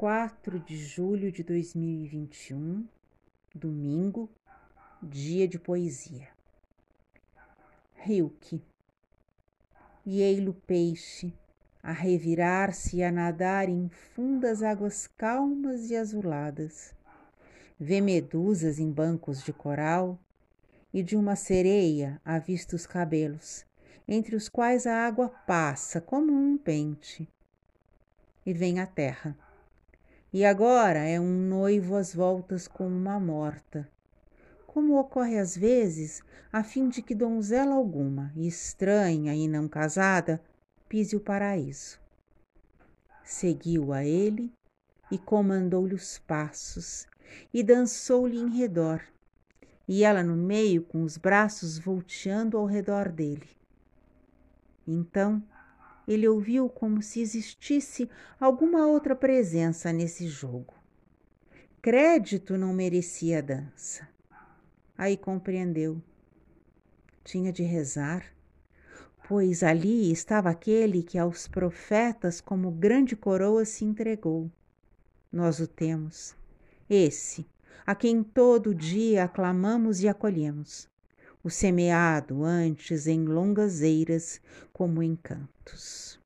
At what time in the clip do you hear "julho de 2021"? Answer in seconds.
0.78-2.88